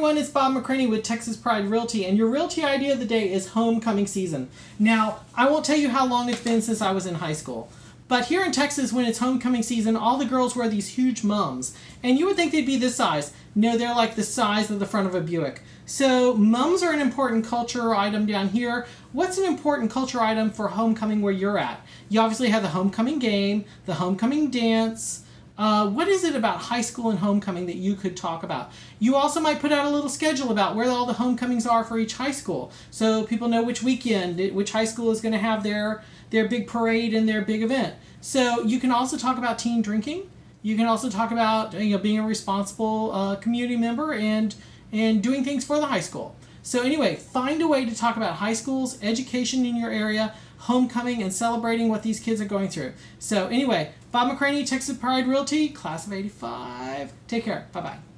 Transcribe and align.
everyone, 0.00 0.16
it's 0.16 0.30
Bob 0.30 0.54
McCranie 0.54 0.88
with 0.88 1.02
Texas 1.02 1.36
Pride 1.36 1.68
Realty, 1.68 2.06
and 2.06 2.16
your 2.16 2.28
realty 2.28 2.64
idea 2.64 2.94
of 2.94 3.00
the 3.00 3.04
day 3.04 3.30
is 3.30 3.48
homecoming 3.48 4.06
season. 4.06 4.48
Now, 4.78 5.20
I 5.34 5.46
won't 5.46 5.62
tell 5.62 5.76
you 5.76 5.90
how 5.90 6.06
long 6.06 6.30
it's 6.30 6.42
been 6.42 6.62
since 6.62 6.80
I 6.80 6.92
was 6.92 7.04
in 7.04 7.16
high 7.16 7.34
school, 7.34 7.70
but 8.08 8.24
here 8.24 8.42
in 8.42 8.50
Texas, 8.50 8.94
when 8.94 9.04
it's 9.04 9.18
homecoming 9.18 9.62
season, 9.62 9.96
all 9.96 10.16
the 10.16 10.24
girls 10.24 10.56
wear 10.56 10.70
these 10.70 10.88
huge 10.88 11.22
mums, 11.22 11.76
and 12.02 12.18
you 12.18 12.24
would 12.24 12.36
think 12.36 12.50
they'd 12.50 12.64
be 12.64 12.78
this 12.78 12.96
size. 12.96 13.34
No, 13.54 13.76
they're 13.76 13.94
like 13.94 14.14
the 14.14 14.22
size 14.22 14.70
of 14.70 14.78
the 14.78 14.86
front 14.86 15.06
of 15.06 15.14
a 15.14 15.20
Buick. 15.20 15.60
So, 15.84 16.32
mums 16.32 16.82
are 16.82 16.94
an 16.94 17.02
important 17.02 17.44
culture 17.44 17.94
item 17.94 18.24
down 18.24 18.48
here. 18.48 18.86
What's 19.12 19.36
an 19.36 19.44
important 19.44 19.90
culture 19.90 20.22
item 20.22 20.48
for 20.50 20.68
homecoming 20.68 21.20
where 21.20 21.30
you're 21.30 21.58
at? 21.58 21.84
You 22.08 22.20
obviously 22.20 22.48
have 22.48 22.62
the 22.62 22.70
homecoming 22.70 23.18
game, 23.18 23.66
the 23.84 23.94
homecoming 23.94 24.50
dance. 24.50 25.24
Uh, 25.60 25.86
what 25.86 26.08
is 26.08 26.24
it 26.24 26.34
about 26.34 26.56
high 26.56 26.80
school 26.80 27.10
and 27.10 27.18
homecoming 27.18 27.66
that 27.66 27.76
you 27.76 27.94
could 27.94 28.16
talk 28.16 28.42
about? 28.42 28.72
You 28.98 29.14
also 29.14 29.40
might 29.40 29.60
put 29.60 29.72
out 29.72 29.84
a 29.84 29.90
little 29.90 30.08
schedule 30.08 30.50
about 30.50 30.74
where 30.74 30.88
all 30.88 31.04
the 31.04 31.12
homecomings 31.12 31.66
are 31.66 31.84
for 31.84 31.98
each 31.98 32.14
high 32.14 32.30
school, 32.30 32.72
so 32.90 33.24
people 33.24 33.46
know 33.46 33.62
which 33.62 33.82
weekend, 33.82 34.54
which 34.54 34.72
high 34.72 34.86
school 34.86 35.10
is 35.10 35.20
going 35.20 35.32
to 35.32 35.38
have 35.38 35.62
their 35.62 36.02
their 36.30 36.48
big 36.48 36.66
parade 36.66 37.12
and 37.12 37.28
their 37.28 37.42
big 37.42 37.62
event. 37.62 37.94
So 38.22 38.62
you 38.62 38.80
can 38.80 38.90
also 38.90 39.18
talk 39.18 39.36
about 39.36 39.58
teen 39.58 39.82
drinking. 39.82 40.30
You 40.62 40.76
can 40.76 40.86
also 40.86 41.10
talk 41.10 41.30
about 41.30 41.74
you 41.74 41.90
know 41.90 41.98
being 41.98 42.20
a 42.20 42.26
responsible 42.26 43.12
uh, 43.12 43.36
community 43.36 43.76
member 43.76 44.14
and 44.14 44.54
and 44.92 45.22
doing 45.22 45.44
things 45.44 45.64
for 45.64 45.78
the 45.78 45.86
high 45.86 46.00
school. 46.00 46.36
So 46.62 46.82
anyway, 46.82 47.16
find 47.16 47.62
a 47.62 47.68
way 47.68 47.84
to 47.84 47.96
talk 47.96 48.16
about 48.16 48.36
high 48.36 48.52
schools, 48.52 48.98
education 49.02 49.64
in 49.64 49.76
your 49.76 49.90
area, 49.90 50.34
homecoming, 50.58 51.22
and 51.22 51.32
celebrating 51.32 51.88
what 51.88 52.02
these 52.02 52.20
kids 52.20 52.40
are 52.40 52.46
going 52.46 52.68
through. 52.68 52.92
So 53.18 53.46
anyway, 53.46 53.92
Bob 54.12 54.30
McCranie, 54.30 54.66
Texas 54.66 54.96
Pride 54.96 55.26
Realty, 55.26 55.68
class 55.70 56.06
of 56.06 56.12
85. 56.12 57.12
Take 57.28 57.44
care. 57.44 57.66
Bye-bye. 57.72 58.09